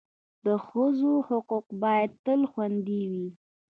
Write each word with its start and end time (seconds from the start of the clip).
د 0.45 0.47
ښځو 0.67 1.13
حقوق 1.27 1.65
باید 1.83 2.11
تل 2.25 2.41
خوندي 2.51 3.01
وي. 3.11 3.27